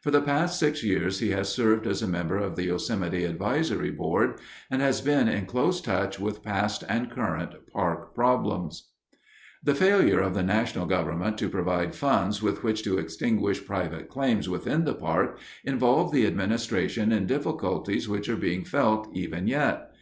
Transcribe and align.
For 0.00 0.10
the 0.10 0.22
past 0.22 0.58
six 0.58 0.82
years 0.82 1.18
he 1.18 1.32
has 1.32 1.50
served 1.50 1.86
as 1.86 2.00
a 2.00 2.08
member 2.08 2.38
of 2.38 2.56
the 2.56 2.64
Yosemite 2.64 3.24
Advisory 3.26 3.90
Board, 3.90 4.40
and 4.70 4.80
has 4.80 5.02
been 5.02 5.28
in 5.28 5.44
close 5.44 5.82
touch 5.82 6.18
with 6.18 6.42
past 6.42 6.82
and 6.88 7.10
current 7.10 7.50
park 7.74 8.14
problems. 8.14 8.92
The 9.62 9.74
failure 9.74 10.20
of 10.20 10.32
the 10.32 10.42
national 10.42 10.86
government 10.86 11.36
to 11.40 11.50
provide 11.50 11.94
funds 11.94 12.42
with 12.42 12.62
which 12.64 12.82
to 12.84 12.96
extinguish 12.96 13.66
private 13.66 14.08
claims 14.08 14.48
within 14.48 14.84
the 14.86 14.94
park 14.94 15.38
involved 15.62 16.14
the 16.14 16.24
administration 16.26 17.12
in 17.12 17.26
difficulties 17.26 18.08
which 18.08 18.30
are 18.30 18.36
being 18.36 18.64
felt 18.64 19.06
even 19.14 19.46
yet. 19.46 19.90